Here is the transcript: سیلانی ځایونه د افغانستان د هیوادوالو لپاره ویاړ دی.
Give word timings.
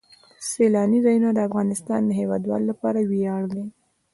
سیلانی 0.49 0.99
ځایونه 1.05 1.29
د 1.33 1.39
افغانستان 1.47 2.01
د 2.05 2.11
هیوادوالو 2.19 2.69
لپاره 2.71 2.99
ویاړ 3.11 3.41
دی. 3.53 3.65